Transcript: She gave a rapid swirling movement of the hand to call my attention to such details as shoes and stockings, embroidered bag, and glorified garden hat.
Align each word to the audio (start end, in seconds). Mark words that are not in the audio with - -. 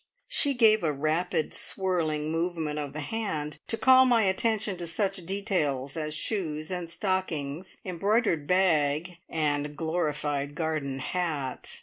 She 0.27 0.55
gave 0.55 0.83
a 0.83 0.91
rapid 0.91 1.53
swirling 1.53 2.31
movement 2.31 2.79
of 2.79 2.93
the 2.93 3.01
hand 3.01 3.59
to 3.67 3.77
call 3.77 4.03
my 4.07 4.23
attention 4.23 4.75
to 4.77 4.87
such 4.87 5.27
details 5.27 5.95
as 5.95 6.15
shoes 6.15 6.71
and 6.71 6.89
stockings, 6.89 7.77
embroidered 7.85 8.47
bag, 8.47 9.19
and 9.29 9.77
glorified 9.77 10.55
garden 10.55 10.97
hat. 10.97 11.79